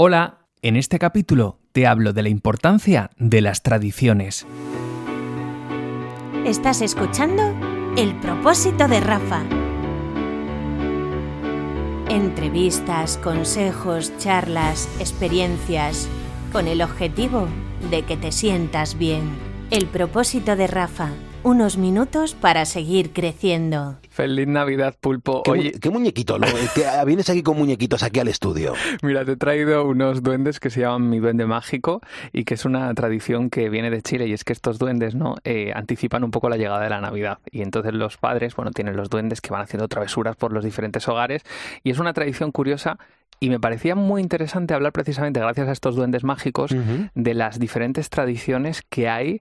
Hola, 0.00 0.46
en 0.62 0.76
este 0.76 1.00
capítulo 1.00 1.58
te 1.72 1.84
hablo 1.88 2.12
de 2.12 2.22
la 2.22 2.28
importancia 2.28 3.10
de 3.16 3.40
las 3.40 3.64
tradiciones. 3.64 4.46
Estás 6.46 6.82
escuchando 6.82 7.42
El 7.96 8.14
propósito 8.20 8.86
de 8.86 9.00
Rafa. 9.00 9.42
Entrevistas, 12.08 13.18
consejos, 13.18 14.16
charlas, 14.18 14.88
experiencias, 15.00 16.08
con 16.52 16.68
el 16.68 16.80
objetivo 16.80 17.48
de 17.90 18.02
que 18.02 18.16
te 18.16 18.30
sientas 18.30 18.96
bien. 18.98 19.24
El 19.72 19.86
propósito 19.86 20.54
de 20.54 20.68
Rafa 20.68 21.10
unos 21.42 21.76
minutos 21.76 22.34
para 22.34 22.64
seguir 22.64 23.12
creciendo. 23.12 23.96
Feliz 24.10 24.46
Navidad, 24.46 24.94
Pulpo. 25.00 25.42
¿Qué, 25.42 25.50
Oye, 25.50 25.72
qué 25.80 25.90
muñequito? 25.90 26.38
¿no? 26.38 26.46
Que 26.74 26.84
vienes 27.06 27.30
aquí 27.30 27.42
con 27.42 27.56
muñequitos 27.56 28.02
aquí 28.02 28.20
al 28.20 28.28
estudio. 28.28 28.74
mira, 29.02 29.24
te 29.24 29.32
he 29.32 29.36
traído 29.36 29.86
unos 29.86 30.22
duendes 30.22 30.60
que 30.60 30.70
se 30.70 30.80
llaman 30.80 31.08
Mi 31.08 31.18
Duende 31.18 31.46
Mágico 31.46 32.00
y 32.32 32.44
que 32.44 32.54
es 32.54 32.64
una 32.64 32.92
tradición 32.94 33.50
que 33.50 33.68
viene 33.68 33.90
de 33.90 34.02
Chile 34.02 34.26
y 34.26 34.32
es 34.32 34.44
que 34.44 34.52
estos 34.52 34.78
duendes, 34.78 35.14
¿no? 35.14 35.36
Eh, 35.44 35.72
anticipan 35.74 36.24
un 36.24 36.30
poco 36.30 36.48
la 36.48 36.56
llegada 36.56 36.82
de 36.82 36.90
la 36.90 37.00
Navidad 37.00 37.38
y 37.50 37.62
entonces 37.62 37.94
los 37.94 38.16
padres, 38.16 38.54
bueno, 38.56 38.72
tienen 38.72 38.96
los 38.96 39.08
duendes 39.08 39.40
que 39.40 39.50
van 39.50 39.62
haciendo 39.62 39.88
travesuras 39.88 40.36
por 40.36 40.52
los 40.52 40.64
diferentes 40.64 41.06
hogares 41.08 41.42
y 41.84 41.90
es 41.90 41.98
una 41.98 42.12
tradición 42.12 42.50
curiosa 42.50 42.98
y 43.40 43.50
me 43.50 43.60
parecía 43.60 43.94
muy 43.94 44.20
interesante 44.20 44.74
hablar 44.74 44.92
precisamente, 44.92 45.38
gracias 45.40 45.68
a 45.68 45.72
estos 45.72 45.94
duendes 45.94 46.24
mágicos, 46.24 46.74
de 47.14 47.34
las 47.34 47.58
diferentes 47.58 48.10
tradiciones 48.10 48.82
que 48.82 49.08
hay 49.08 49.40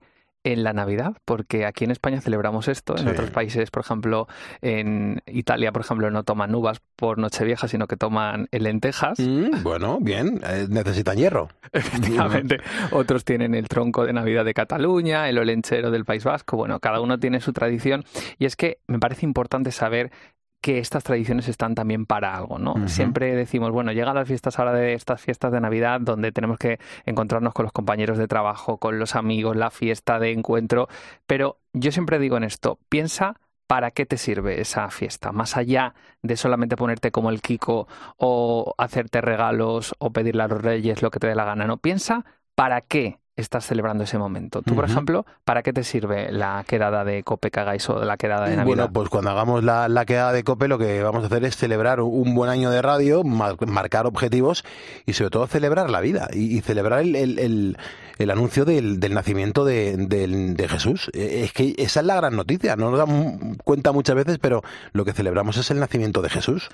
en 0.54 0.64
la 0.64 0.74
Navidad, 0.74 1.14
porque 1.26 1.66
aquí 1.66 1.84
en 1.84 1.92
España 1.92 2.22
celebramos 2.22 2.68
esto, 2.68 2.94
en 2.98 3.04
Sí. 3.04 3.10
otros 3.10 3.32
países, 3.32 3.70
por 3.72 3.82
ejemplo, 3.84 4.28
en 4.62 5.22
Italia, 5.26 5.72
por 5.72 5.82
ejemplo, 5.82 6.10
no 6.12 6.24
toman 6.24 6.54
uvas 6.56 6.82
por 6.96 7.18
Nochevieja, 7.18 7.68
sino 7.68 7.88
que 7.88 7.98
toman 7.98 8.48
lentejas. 8.52 9.20
Mm, 9.20 9.64
bueno, 9.64 10.00
bien, 10.02 10.40
eh, 10.48 10.68
necesitan 10.70 11.18
hierro. 11.18 11.50
Efectivamente. 11.74 12.60
Otros 12.92 13.26
tienen 13.26 13.56
el 13.56 13.68
tronco 13.68 14.06
de 14.06 14.14
Navidad 14.14 14.46
de 14.46 14.54
Cataluña, 14.54 15.28
el 15.30 15.38
olenchero 15.38 15.92
del 15.92 16.06
País 16.06 16.24
Vasco. 16.24 16.58
Bueno, 16.58 16.80
cada 16.80 17.02
uno 17.02 17.20
tiene 17.20 17.40
su 17.42 17.54
tradición. 17.54 18.04
Y 18.40 18.46
es 18.46 18.56
que 18.56 18.80
me 18.88 19.00
parece 19.00 19.26
importante 19.26 19.72
saber 19.72 20.12
que 20.62 20.80
estas 20.80 21.04
tradiciones 21.04 21.48
están 21.48 21.76
también 21.76 22.06
para 22.06 22.36
algo, 22.36 22.58
¿no? 22.60 22.88
Siempre 22.88 23.36
decimos, 23.36 23.72
bueno, 23.72 23.92
llegan 23.92 24.16
las 24.16 24.28
fiestas 24.28 24.60
ahora 24.60 24.74
de 24.74 24.94
estas 24.94 25.22
fiestas 25.22 25.52
de 25.52 25.62
Navidad 25.62 26.02
donde 26.02 26.32
tenemos 26.32 26.58
que 26.58 26.80
encontrarnos 27.06 27.54
con 27.54 27.64
los 27.64 27.72
compañeros 27.72 28.18
de 28.18 28.28
trabajo, 28.28 28.78
con 28.78 29.00
los 29.00 29.16
amigos, 29.16 29.56
la 29.56 29.70
fiesta 29.70 30.20
de 30.20 30.32
encuentro, 30.32 30.88
pero 31.26 31.60
yo 31.74 31.92
siempre 31.92 32.20
digo 32.20 32.38
en 32.38 32.44
esto, 32.44 32.80
piensa 32.90 33.36
¿Para 33.68 33.92
qué 33.92 34.06
te 34.06 34.18
sirve 34.18 34.62
esa 34.62 34.90
fiesta? 34.90 35.34
Más 35.34 35.58
allá 35.58 35.94
de 36.22 36.38
solamente 36.38 36.78
ponerte 36.78 37.12
como 37.12 37.30
el 37.30 37.42
Kiko 37.42 37.90
o 38.16 38.74
hacerte 38.78 39.20
regalos 39.20 39.94
o 40.00 40.12
pedirle 40.12 40.44
a 40.44 40.48
los 40.48 40.62
reyes 40.62 41.02
lo 41.02 41.12
que 41.12 41.20
te 41.20 41.28
dé 41.28 41.36
la 41.36 41.44
gana, 41.44 41.68
no. 41.68 41.76
Piensa 41.76 42.24
para 42.56 42.80
qué 42.80 43.20
estás 43.38 43.66
celebrando 43.66 44.04
ese 44.04 44.18
momento. 44.18 44.62
Tú, 44.62 44.76
por 44.76 44.86
ejemplo, 44.86 45.26
¿para 45.46 45.64
qué 45.64 45.72
te 45.72 45.84
sirve 45.84 46.32
la 46.32 46.64
quedada 46.68 47.06
de 47.06 47.24
Cope 47.24 47.52
que 47.52 47.60
hagáis 47.60 47.88
o 47.90 48.04
la 48.04 48.18
quedada 48.18 48.46
de 48.50 48.56
Navidad? 48.58 48.66
Bueno, 48.66 48.92
pues 48.92 49.10
cuando 49.10 49.30
hagamos 49.32 49.64
la, 49.64 49.88
la 49.88 50.06
quedada 50.06 50.34
de 50.34 50.44
COPE 50.44 50.68
lo 50.68 50.78
que 50.78 51.02
vamos 51.04 51.24
a 51.24 51.28
hacer 51.28 51.46
es 51.46 51.56
celebrar 51.56 52.02
un 52.02 52.36
buen 52.36 52.50
año 52.50 52.70
de 52.72 52.82
radio, 52.82 53.24
mar- 53.24 53.56
marcar 53.68 54.06
objetivos 54.08 54.66
y 55.06 55.14
sobre 55.14 55.30
todo 55.30 55.48
celebrar 55.48 55.90
la 55.90 56.02
vida 56.02 56.28
y, 56.34 56.58
y 56.58 56.62
celebrar 56.62 57.02
el, 57.02 57.16
el- 57.16 57.40
el- 57.40 57.78
el 58.18 58.32
anuncio 58.32 58.66
del, 58.66 59.00
del 59.00 59.14
nacimiento 59.14 59.64
de, 59.64 59.96
del- 59.96 60.56
de 60.58 60.68
Jesús. 60.68 61.12
Eh, 61.14 61.42
Es 61.44 61.54
que 61.54 61.76
esa 61.78 62.00
es 62.00 62.06
la 62.08 62.16
gran 62.16 62.36
noticia, 62.36 62.76
no 62.76 62.90
nos 62.90 62.98
damos 62.98 63.36
cuenta 63.64 63.92
muchas 63.92 64.16
veces, 64.16 64.40
pero 64.40 64.64
lo 64.92 65.06
que 65.06 65.14
celebramos 65.14 65.56
es 65.58 65.70
el 65.70 65.80
nacimiento 65.80 66.24
de 66.24 66.30
Jesús. 66.32 66.68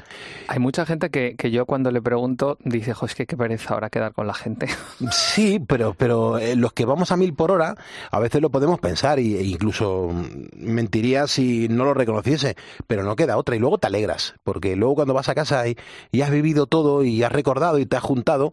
Hay 0.48 0.60
mucha 0.60 0.86
gente 0.86 1.10
que, 1.10 1.36
que 1.38 1.52
yo 1.52 1.66
cuando 1.66 1.92
le 1.92 2.02
pregunto 2.02 2.58
dice, 2.64 2.94
jo, 2.94 3.06
es 3.08 3.14
que 3.16 3.26
qué 3.26 3.36
pereza 3.36 3.74
ahora 3.74 3.90
quedar 3.90 4.14
con 4.14 4.26
la 4.26 4.34
gente. 4.34 4.68
Sí, 5.12 5.60
pero, 5.68 5.94
pero 5.98 6.38
eh, 6.38 6.53
los 6.56 6.74
que 6.74 6.86
vamos 6.86 7.12
a 7.12 7.18
mil 7.18 7.34
por 7.34 7.52
hora, 7.52 7.76
a 8.12 8.20
veces 8.20 8.42
lo 8.42 8.50
podemos 8.50 8.80
pensar 8.80 9.20
e 9.20 9.44
incluso 9.44 10.12
mentiría 10.56 11.28
si 11.28 11.68
no 11.70 11.86
lo 11.86 11.94
reconociese, 11.94 12.56
pero 12.88 13.04
no 13.04 13.16
queda 13.16 13.38
otra. 13.38 13.56
Y 13.56 13.60
luego 13.60 13.78
te 13.78 13.88
alegras, 13.88 14.36
porque 14.44 14.76
luego 14.76 14.96
cuando 14.96 15.14
vas 15.14 15.30
a 15.30 15.36
casa 15.36 15.68
y, 15.68 15.78
y 16.12 16.22
has 16.22 16.32
vivido 16.32 16.66
todo 16.66 17.04
y 17.04 17.24
has 17.24 17.32
recordado 17.32 17.80
y 17.80 17.86
te 17.86 17.98
has 17.98 18.04
juntado, 18.04 18.52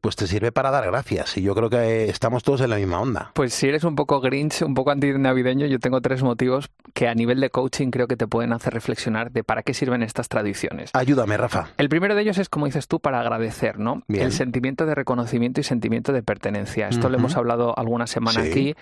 pues 0.00 0.16
te 0.16 0.26
sirve 0.26 0.52
para 0.52 0.70
dar 0.70 0.84
gracias. 0.86 1.36
Y 1.36 1.42
yo 1.42 1.54
creo 1.54 1.70
que 1.70 1.76
eh, 1.76 2.08
estamos 2.10 2.42
todos 2.42 2.60
en 2.60 2.70
la 2.70 2.76
misma 2.76 3.00
onda. 3.00 3.30
Pues 3.34 3.54
si 3.54 3.68
eres 3.68 3.84
un 3.84 3.94
poco 3.96 4.20
grinch, 4.20 4.62
un 4.62 4.74
poco 4.74 4.90
antinavideño, 4.90 5.66
yo 5.66 5.78
tengo 5.78 6.00
tres 6.00 6.22
motivos 6.22 6.70
que 6.94 7.08
a 7.08 7.14
nivel 7.14 7.40
de 7.40 7.50
coaching 7.50 7.90
creo 7.90 8.06
que 8.06 8.16
te 8.16 8.26
pueden 8.26 8.52
hacer 8.52 8.72
reflexionar 8.74 9.30
de 9.32 9.44
para 9.44 9.62
qué 9.62 9.74
sirven 9.74 10.02
estas 10.02 10.28
tradiciones. 10.28 10.90
Ayúdame, 10.94 11.36
Rafa. 11.36 11.68
El 11.78 11.88
primero 11.88 12.14
de 12.14 12.22
ellos 12.22 12.38
es, 12.38 12.48
como 12.48 12.66
dices 12.66 12.88
tú, 12.88 13.00
para 13.00 13.20
agradecer, 13.20 13.78
¿no? 13.78 14.02
Bien. 14.08 14.24
El 14.24 14.32
sentimiento 14.32 14.86
de 14.86 14.94
reconocimiento 14.94 15.60
y 15.60 15.64
sentimiento 15.64 16.12
de 16.12 16.22
pertenencia. 16.22 16.88
Esto 16.88 17.08
lo 17.08 17.16
Ujú. 17.16 17.26
hemos 17.26 17.36
hablado 17.36 17.78
alguna 17.78 18.06
semana 18.06 18.42
Sí. 18.42 18.50
aquí. 18.50 18.74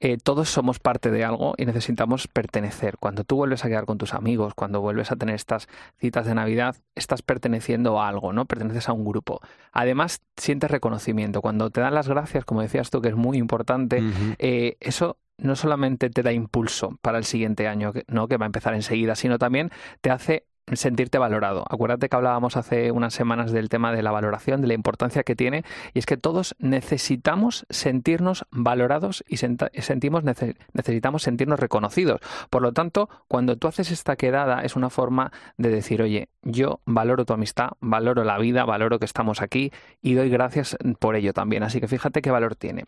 Eh, 0.00 0.18
todos 0.22 0.48
somos 0.48 0.78
parte 0.78 1.10
de 1.10 1.24
algo 1.24 1.54
y 1.56 1.66
necesitamos 1.66 2.28
pertenecer. 2.28 2.96
Cuando 2.98 3.24
tú 3.24 3.36
vuelves 3.36 3.64
a 3.64 3.68
quedar 3.68 3.84
con 3.86 3.98
tus 3.98 4.14
amigos, 4.14 4.54
cuando 4.54 4.80
vuelves 4.80 5.12
a 5.12 5.16
tener 5.16 5.34
estas 5.34 5.68
citas 5.98 6.26
de 6.26 6.34
Navidad, 6.34 6.76
estás 6.94 7.22
perteneciendo 7.22 8.00
a 8.00 8.08
algo, 8.08 8.32
¿no? 8.32 8.44
Perteneces 8.44 8.88
a 8.88 8.92
un 8.92 9.04
grupo. 9.04 9.40
Además, 9.72 10.20
sientes 10.52 10.70
reconocimiento. 10.70 11.40
Cuando 11.40 11.70
te 11.70 11.80
dan 11.80 11.94
las 11.94 12.08
gracias, 12.08 12.44
como 12.44 12.60
decías 12.60 12.90
tú, 12.90 13.00
que 13.00 13.08
es 13.08 13.16
muy 13.16 13.38
importante, 13.38 14.02
eh, 14.38 14.76
eso 14.80 15.18
no 15.38 15.56
solamente 15.56 16.10
te 16.10 16.22
da 16.22 16.32
impulso 16.32 16.98
para 17.00 17.18
el 17.18 17.24
siguiente 17.24 17.66
año, 17.66 17.92
¿no? 18.06 18.28
que 18.28 18.36
va 18.36 18.44
a 18.44 18.46
empezar 18.46 18.74
enseguida, 18.74 19.14
sino 19.14 19.38
también 19.38 19.70
te 20.02 20.10
hace 20.10 20.46
sentirte 20.76 21.18
valorado. 21.18 21.64
Acuérdate 21.68 22.08
que 22.08 22.16
hablábamos 22.16 22.56
hace 22.56 22.90
unas 22.90 23.14
semanas 23.14 23.52
del 23.52 23.68
tema 23.68 23.92
de 23.92 24.02
la 24.02 24.10
valoración, 24.10 24.60
de 24.60 24.68
la 24.68 24.74
importancia 24.74 25.22
que 25.22 25.36
tiene, 25.36 25.64
y 25.94 25.98
es 25.98 26.06
que 26.06 26.16
todos 26.16 26.54
necesitamos 26.58 27.66
sentirnos 27.70 28.46
valorados 28.50 29.24
y 29.28 29.36
sentimos 29.36 30.24
nece- 30.24 30.56
necesitamos 30.72 31.22
sentirnos 31.22 31.58
reconocidos. 31.60 32.20
Por 32.50 32.62
lo 32.62 32.72
tanto, 32.72 33.08
cuando 33.28 33.56
tú 33.56 33.68
haces 33.68 33.90
esta 33.90 34.16
quedada 34.16 34.62
es 34.62 34.76
una 34.76 34.90
forma 34.90 35.32
de 35.56 35.68
decir, 35.70 36.02
oye, 36.02 36.28
yo 36.42 36.80
valoro 36.84 37.24
tu 37.24 37.32
amistad, 37.32 37.70
valoro 37.80 38.24
la 38.24 38.38
vida, 38.38 38.64
valoro 38.64 38.98
que 38.98 39.04
estamos 39.04 39.42
aquí 39.42 39.72
y 40.00 40.14
doy 40.14 40.28
gracias 40.30 40.76
por 40.98 41.16
ello 41.16 41.32
también. 41.32 41.62
Así 41.62 41.80
que 41.80 41.88
fíjate 41.88 42.22
qué 42.22 42.30
valor 42.30 42.56
tiene. 42.56 42.84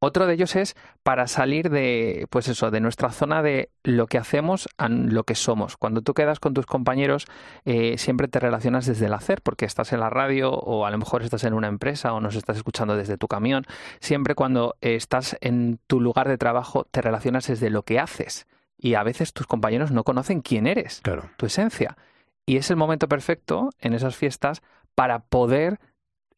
Otro 0.00 0.26
de 0.26 0.34
ellos 0.34 0.54
es 0.54 0.76
para 1.02 1.26
salir 1.26 1.70
de, 1.70 2.26
pues 2.30 2.46
eso, 2.46 2.70
de 2.70 2.80
nuestra 2.80 3.10
zona 3.10 3.42
de 3.42 3.70
lo 3.82 4.06
que 4.06 4.16
hacemos 4.18 4.68
a 4.78 4.88
lo 4.88 5.24
que 5.24 5.34
somos. 5.34 5.76
Cuando 5.76 6.02
tú 6.02 6.14
quedas 6.14 6.38
con 6.38 6.54
tus 6.54 6.66
compañeros, 6.66 7.26
eh, 7.64 7.98
siempre 7.98 8.28
te 8.28 8.38
relacionas 8.38 8.86
desde 8.86 9.06
el 9.06 9.14
hacer, 9.14 9.42
porque 9.42 9.64
estás 9.64 9.92
en 9.92 9.98
la 10.00 10.08
radio 10.08 10.52
o 10.52 10.86
a 10.86 10.90
lo 10.92 10.98
mejor 10.98 11.22
estás 11.22 11.42
en 11.42 11.52
una 11.52 11.66
empresa 11.66 12.12
o 12.12 12.20
nos 12.20 12.36
estás 12.36 12.56
escuchando 12.56 12.96
desde 12.96 13.18
tu 13.18 13.26
camión. 13.26 13.64
Siempre 13.98 14.36
cuando 14.36 14.76
eh, 14.80 14.94
estás 14.94 15.36
en 15.40 15.80
tu 15.88 16.00
lugar 16.00 16.28
de 16.28 16.38
trabajo, 16.38 16.86
te 16.90 17.02
relacionas 17.02 17.48
desde 17.48 17.68
lo 17.68 17.82
que 17.82 17.98
haces. 17.98 18.46
Y 18.80 18.94
a 18.94 19.02
veces 19.02 19.32
tus 19.32 19.48
compañeros 19.48 19.90
no 19.90 20.04
conocen 20.04 20.42
quién 20.42 20.68
eres 20.68 21.00
Claro. 21.02 21.28
tu 21.36 21.46
esencia. 21.46 21.96
Y 22.46 22.56
es 22.56 22.70
el 22.70 22.76
momento 22.76 23.08
perfecto 23.08 23.70
en 23.80 23.94
esas 23.94 24.14
fiestas 24.14 24.62
para 24.94 25.18
poder 25.18 25.80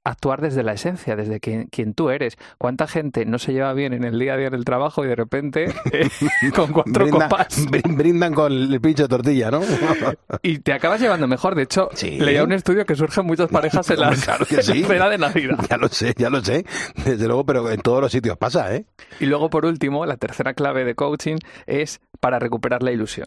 actuar 0.05 0.41
desde 0.41 0.62
la 0.62 0.72
esencia, 0.72 1.15
desde 1.16 1.41
quien, 1.41 1.66
quien 1.66 1.93
tú 1.94 2.11
eres. 2.11 2.37
¿Cuánta 2.59 2.87
gente 2.87 3.27
no 3.27 3.38
se 3.38 3.53
lleva 3.53 3.72
bien 3.75 3.93
en 3.93 4.05
el 4.05 4.19
día 4.19 4.34
a 4.34 4.37
día 4.38 4.49
del 4.50 4.65
trabajo 4.65 5.05
y 5.05 5.09
de 5.09 5.15
repente 5.16 5.65
eh, 5.93 6.09
con 6.55 6.72
cuatro 6.72 7.05
Brinda- 7.06 7.28
copas 7.28 7.66
brin- 7.71 7.97
brindan 7.97 8.33
con 8.34 8.53
el 8.53 8.81
pincho 8.81 9.03
de 9.05 9.09
tortilla, 9.09 9.50
¿no? 9.50 9.60
y 10.43 10.59
te 10.60 10.72
acabas 10.72 11.00
llevando 11.00 11.27
mejor? 11.28 11.55
De 11.55 11.62
hecho, 11.65 11.89
Sí. 11.94 12.19
leía 12.19 12.44
un 12.44 12.53
estudio 12.53 12.84
que 12.87 12.94
surgen 12.94 13.27
muchas 13.27 13.49
parejas 13.50 13.89
en 13.91 14.00
la, 14.00 14.10
claro 14.15 14.47
que 14.47 14.55
en 14.55 14.56
la 14.59 14.62
sí. 14.62 14.84
cena 14.84 15.09
de 15.09 15.19
Navidad. 15.19 15.59
ya 15.69 15.77
lo 15.77 15.89
sé, 15.89 16.15
ya 16.16 16.31
lo 16.31 16.43
sé. 16.43 16.65
Desde 17.05 17.27
luego, 17.27 17.44
pero 17.44 17.71
en 17.71 17.81
todos 17.81 18.00
los 18.00 18.10
sitios 18.12 18.37
pasa, 18.39 18.75
¿eh? 18.75 18.87
Y 19.21 19.27
luego, 19.27 19.50
por 19.50 19.66
último, 19.66 20.06
la 20.06 20.16
tercera 20.16 20.55
clave 20.55 20.84
de 20.84 20.94
coaching 20.94 21.37
es 21.66 22.00
para 22.21 22.39
recuperar 22.39 22.83
la 22.83 22.93
ilusión. 22.93 23.27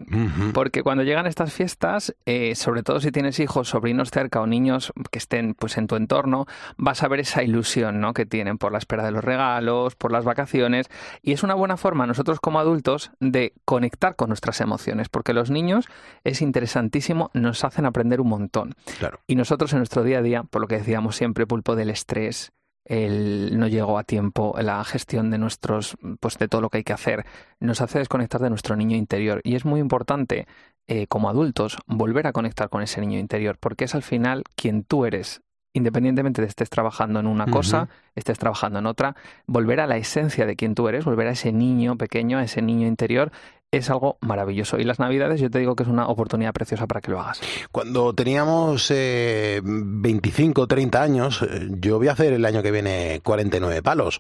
Porque 0.54 0.84
cuando 0.84 1.04
llegan 1.04 1.26
estas 1.26 1.52
fiestas, 1.52 2.16
eh, 2.28 2.54
sobre 2.56 2.84
todo 2.84 3.00
si 3.00 3.12
tienes 3.12 3.40
hijos, 3.40 3.70
sobrinos 3.70 4.12
cerca 4.12 4.40
o 4.42 4.46
niños 4.48 4.94
que 5.12 5.18
estén 5.18 5.56
pues 5.56 5.78
en 5.78 5.88
tu 5.88 5.96
entorno, 5.96 6.46
vas 6.78 7.04
a 7.04 7.08
ver 7.08 7.20
esa 7.20 7.44
ilusión 7.44 8.00
¿no? 8.00 8.14
que 8.14 8.26
tienen 8.26 8.58
por 8.58 8.72
la 8.72 8.78
espera 8.78 9.04
de 9.04 9.12
los 9.12 9.24
regalos, 9.24 9.96
por 9.96 10.12
las 10.12 10.26
vacaciones. 10.26 10.90
Y 11.22 11.34
es 11.34 11.44
una 11.44 11.54
buena 11.54 11.78
forma 11.78 12.08
nosotros 12.08 12.40
como 12.40 12.60
adultos 12.60 13.12
de 13.20 13.54
conectar 13.66 14.16
con 14.16 14.30
nuestras 14.30 14.62
emociones, 14.62 15.10
porque 15.10 15.34
los 15.34 15.50
niños 15.50 15.88
es 16.24 16.42
interesantísimo, 16.42 17.32
nos 17.34 17.64
hacen 17.64 17.86
aprender 17.86 18.22
un 18.22 18.30
montón. 18.30 18.76
Claro. 19.00 19.20
Y 19.28 19.36
nosotros 19.36 19.74
en 19.74 19.80
nuestro 19.80 20.04
día 20.04 20.20
a 20.20 20.22
día, 20.22 20.44
por 20.44 20.62
lo 20.62 20.68
que 20.68 20.78
decíamos 20.78 21.16
siempre, 21.16 21.48
pulpo 21.48 21.76
del 21.76 21.90
estrés, 21.90 22.52
el 22.86 23.58
no 23.58 23.68
llegó 23.68 23.98
a 23.98 24.04
tiempo, 24.04 24.56
la 24.62 24.84
gestión 24.84 25.32
de 25.32 25.38
nuestros, 25.38 25.96
pues 26.20 26.38
de 26.38 26.48
todo 26.48 26.62
lo 26.62 26.70
que 26.70 26.80
hay 26.80 26.84
que 26.84 26.94
hacer, 26.94 27.26
nos 27.60 27.82
hace 27.82 28.00
desconectar 28.00 28.42
de 28.42 28.50
nuestro 28.50 28.76
niño 28.76 28.98
interior. 28.98 29.42
Y 29.44 29.56
es 29.56 29.66
muy 29.66 29.80
importante, 29.80 30.48
eh, 30.88 31.08
como 31.08 31.30
adultos, 31.30 31.78
volver 31.88 32.28
a 32.28 32.34
conectar 32.34 32.70
con 32.70 32.82
ese 32.82 33.02
niño 33.02 33.20
interior, 33.20 33.58
porque 33.60 33.86
es 33.86 33.96
al 33.96 34.04
final 34.04 34.44
quien 34.56 34.84
tú 34.84 35.06
eres 35.06 35.42
independientemente 35.74 36.42
de 36.42 36.48
estés 36.48 36.70
trabajando 36.70 37.20
en 37.20 37.28
una 37.28 37.48
cosa, 37.48 37.90
estés 38.16 38.38
trabajando 38.38 38.80
en 38.80 38.86
otra, 38.86 39.16
volver 39.48 39.80
a 39.80 39.88
la 39.88 39.98
esencia 39.98 40.46
de 40.46 40.56
quien 40.56 40.76
tú 40.76 40.88
eres, 40.88 41.04
volver 41.04 41.28
a 41.28 41.32
ese 41.32 41.52
niño 41.52 41.98
pequeño, 41.98 42.38
a 42.38 42.44
ese 42.44 42.62
niño 42.62 42.88
interior, 42.88 43.32
es 43.72 43.90
algo 43.90 44.18
maravilloso. 44.22 44.78
Y 44.78 44.84
las 44.84 45.00
Navidades 45.00 45.42
yo 45.42 45.50
te 45.50 45.60
digo 45.60 45.76
que 45.76 45.84
es 45.84 45.90
una 45.90 46.08
oportunidad 46.08 46.54
preciosa 46.54 46.86
para 46.86 47.02
que 47.02 47.12
lo 47.12 47.20
hagas. 47.20 47.42
Cuando 47.72 48.14
teníamos 48.14 48.92
eh, 48.92 49.62
25 49.64 50.62
o 50.62 50.68
30 50.68 51.02
años, 51.02 51.42
eh, 51.42 51.68
yo 51.80 51.98
voy 51.98 52.08
a 52.08 52.12
hacer 52.12 52.34
el 52.34 52.46
año 52.46 52.62
que 52.62 52.72
viene 52.72 53.20
49 53.24 53.82
palos. 53.82 54.20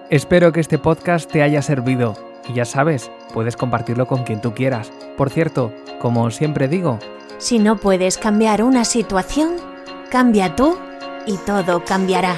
Espero 0.10 0.52
que 0.52 0.60
este 0.60 0.78
podcast 0.78 1.32
te 1.32 1.44
haya 1.44 1.62
servido 1.62 2.18
y 2.50 2.54
ya 2.54 2.66
sabes, 2.66 3.10
puedes 3.34 3.56
compartirlo 3.56 4.08
con 4.08 4.26
quien 4.26 4.42
tú 4.42 4.54
quieras. 4.54 4.92
Por 5.16 5.30
cierto, 5.30 5.72
como 6.02 6.30
siempre 6.30 6.68
digo, 6.68 7.00
si 7.38 7.58
no 7.58 7.78
puedes 7.78 8.18
cambiar 8.18 8.64
una 8.64 8.84
situación, 8.84 9.54
cambia 10.10 10.58
tú 10.58 10.78
y 11.26 11.38
todo 11.38 11.86
cambiará. 11.86 12.36